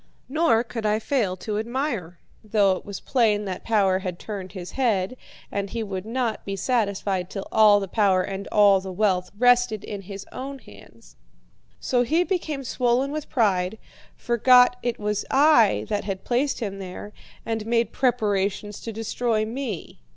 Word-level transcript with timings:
Nor 0.27 0.63
could 0.63 0.83
I 0.83 0.97
fail 0.97 1.37
to 1.37 1.59
admire, 1.59 2.17
though 2.43 2.71
it 2.75 2.83
was 2.83 2.99
plain 2.99 3.45
that 3.45 3.63
power 3.63 3.99
had 3.99 4.17
turned 4.17 4.53
his 4.53 4.71
head, 4.71 5.15
and 5.51 5.69
he 5.69 5.83
would 5.83 6.07
not 6.07 6.43
be 6.43 6.55
satisfied 6.55 7.29
till 7.29 7.47
all 7.51 7.79
the 7.79 7.87
power 7.87 8.23
and 8.23 8.47
all 8.47 8.81
the 8.81 8.91
wealth 8.91 9.29
rested 9.37 9.83
in 9.83 10.01
his 10.01 10.25
own 10.31 10.57
hands. 10.57 11.17
So 11.79 12.01
he 12.01 12.23
became 12.23 12.63
swollen 12.63 13.11
with 13.11 13.29
pride, 13.29 13.77
forgot 14.15 14.77
it 14.81 14.97
was 14.99 15.23
I 15.29 15.85
that 15.89 16.03
had 16.05 16.23
placed 16.23 16.61
him 16.61 16.79
there, 16.79 17.13
and 17.45 17.63
made 17.67 17.91
preparations 17.93 18.79
to 18.79 18.91
destroy 18.91 19.45
me. 19.45 19.99